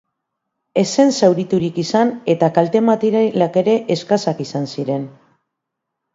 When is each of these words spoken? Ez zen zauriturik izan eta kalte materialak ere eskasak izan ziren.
Ez 0.81 0.85
zen 1.03 1.11
zauriturik 1.19 1.77
izan 1.81 2.13
eta 2.35 2.49
kalte 2.57 2.81
materialak 2.87 3.61
ere 3.63 3.77
eskasak 3.99 4.43
izan 4.49 4.69
ziren. 4.75 5.07